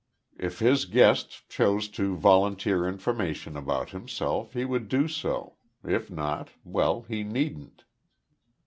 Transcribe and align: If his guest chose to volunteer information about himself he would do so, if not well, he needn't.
If 0.39 0.57
his 0.57 0.85
guest 0.85 1.47
chose 1.47 1.87
to 1.89 2.15
volunteer 2.15 2.87
information 2.87 3.55
about 3.55 3.91
himself 3.91 4.53
he 4.53 4.65
would 4.65 4.89
do 4.89 5.07
so, 5.07 5.57
if 5.83 6.09
not 6.09 6.49
well, 6.63 7.03
he 7.03 7.23
needn't. 7.23 7.83